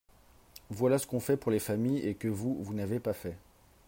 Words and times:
Voilà 0.71 0.97
ce 0.97 1.05
qu’on 1.05 1.19
fait 1.19 1.37
pour 1.37 1.51
les 1.51 1.59
familles 1.59 1.99
et 2.07 2.15
que 2.15 2.27
vous, 2.27 2.57
vous 2.63 2.73
n’avez 2.73 2.99
pas 2.99 3.13
fait. 3.13 3.37